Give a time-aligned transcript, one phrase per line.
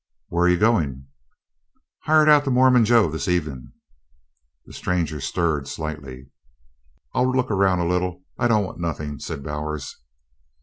[0.29, 1.05] "Where you going?"
[2.05, 3.71] "Hired out to Mormon Joe this evenin'."
[4.65, 6.31] The stranger stirred slightly.
[7.13, 9.97] "I'll look around a little I don't want nothin'," said Bowers.